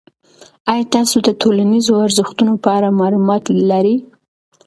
آیا 0.71 0.85
تاسو 0.95 1.15
د 1.27 1.29
ټولنیزو 1.41 1.93
ارزښتونو 2.05 2.53
په 2.63 2.69
اړه 2.77 2.97
معلومات 2.99 3.43
لرئ؟ 3.69 3.97